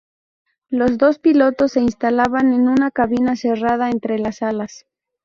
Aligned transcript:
Los 0.71 0.97
dos 0.97 1.19
pilotos 1.19 1.73
se 1.73 1.79
instalaban 1.81 2.53
en 2.53 2.67
una 2.69 2.89
cabina 2.89 3.35
cerrada 3.35 3.91
entre 3.91 4.17
las 4.17 4.41
alas. 4.41 4.87